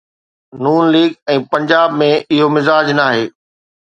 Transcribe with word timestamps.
ن 0.61 0.65
ليگ 0.95 1.11
۽ 1.33 1.35
پنجاب 1.51 1.95
۾ 2.03 2.09
اهو 2.39 2.49
مزاج 2.57 2.87
ناهي. 3.01 3.25